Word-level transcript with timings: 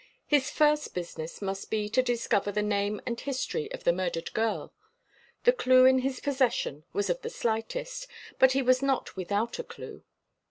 His 0.25 0.49
first 0.49 0.95
business 0.95 1.43
must 1.43 1.69
be 1.69 1.87
to 1.89 2.01
discover 2.01 2.51
the 2.51 2.63
name 2.63 2.99
and 3.05 3.19
history 3.21 3.71
of 3.71 3.83
the 3.83 3.93
murdered 3.93 4.33
girl. 4.33 4.73
The 5.43 5.53
clue 5.53 5.85
in 5.85 5.99
his 5.99 6.19
possession 6.19 6.85
was 6.91 7.07
of 7.11 7.21
the 7.21 7.29
slightest; 7.29 8.07
but 8.39 8.53
he 8.53 8.63
was 8.63 8.81
not 8.81 9.15
without 9.15 9.59
a 9.59 9.63
clue. 9.63 10.01